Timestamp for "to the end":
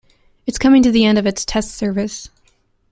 0.81-1.19